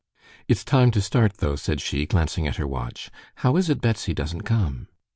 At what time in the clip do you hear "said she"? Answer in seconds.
1.55-2.07